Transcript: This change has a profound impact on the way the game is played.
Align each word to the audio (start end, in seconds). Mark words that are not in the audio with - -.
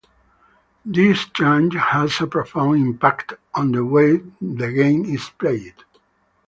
This 0.83 1.25
change 1.25 1.75
has 1.75 2.19
a 2.21 2.25
profound 2.25 2.77
impact 2.83 3.35
on 3.53 3.71
the 3.71 3.85
way 3.85 4.17
the 4.41 4.71
game 4.71 5.05
is 5.05 5.29
played. 5.29 5.75